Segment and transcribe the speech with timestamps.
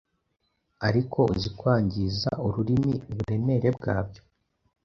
[0.87, 4.21] ariko uzi kwangiza ururimi uburemere bwabyo,